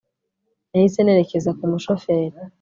[0.69, 2.37] Nahise nerekeza ku mushoferi